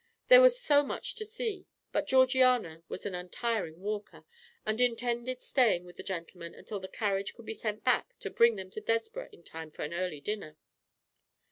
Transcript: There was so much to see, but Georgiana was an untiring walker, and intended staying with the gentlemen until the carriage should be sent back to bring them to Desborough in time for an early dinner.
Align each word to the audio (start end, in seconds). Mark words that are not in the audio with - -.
There 0.29 0.41
was 0.41 0.59
so 0.59 0.81
much 0.81 1.13
to 1.13 1.25
see, 1.25 1.67
but 1.91 2.07
Georgiana 2.07 2.81
was 2.89 3.05
an 3.05 3.13
untiring 3.13 3.81
walker, 3.81 4.25
and 4.65 4.81
intended 4.81 5.43
staying 5.43 5.85
with 5.85 5.95
the 5.95 6.01
gentlemen 6.01 6.55
until 6.55 6.79
the 6.79 6.87
carriage 6.87 7.35
should 7.35 7.45
be 7.45 7.53
sent 7.53 7.83
back 7.83 8.17
to 8.21 8.31
bring 8.31 8.55
them 8.55 8.71
to 8.71 8.81
Desborough 8.81 9.29
in 9.31 9.43
time 9.43 9.69
for 9.69 9.83
an 9.83 9.93
early 9.93 10.19
dinner. 10.19 10.57